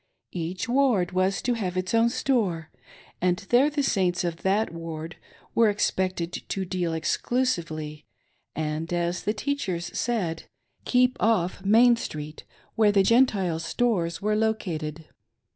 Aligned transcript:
Each 0.33 0.67
Ward 0.67 1.11
was 1.11 1.43
to 1.43 1.53
have 1.53 1.77
its 1.77 1.93
own 1.93 2.09
store, 2.09 2.71
and 3.21 3.37
there 3.51 3.69
the 3.69 3.83
Saints 3.83 4.23
of 4.23 4.37
that 4.37 4.73
Ward 4.73 5.15
were 5.53 5.69
expected 5.69 6.33
to 6.33 6.65
deal 6.65 6.91
exclusively, 6.95 8.07
and, 8.55 8.91
as 8.91 9.21
the 9.21 9.33
teachers 9.35 9.95
said," 9.95 10.45
keep 10.85 11.17
off 11.19 11.63
Main 11.63 11.97
street 11.97 12.45
where 12.73 12.91
the 12.91 13.03
Gentile 13.03 13.59
stores 13.59 14.23
were 14.23 14.35
located." 14.35 15.05